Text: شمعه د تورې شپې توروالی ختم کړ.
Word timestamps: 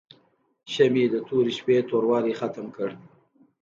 شمعه 0.73 1.05
د 1.13 1.15
تورې 1.27 1.51
شپې 1.57 1.77
توروالی 1.89 2.33
ختم 2.39 2.67
کړ. 2.75 2.89